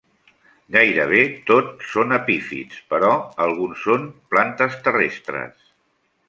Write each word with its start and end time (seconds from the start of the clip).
Gairebé 0.75 1.19
tot 1.49 1.85
són 1.89 2.15
epífits, 2.17 2.79
però 2.95 3.11
alguns 3.45 3.85
són 3.89 4.09
plantes 4.33 4.81
terrestres. 4.89 5.55